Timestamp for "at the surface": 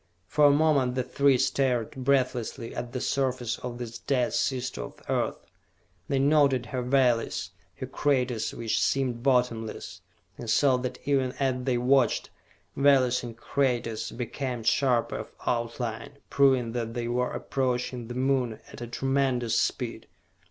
2.73-3.59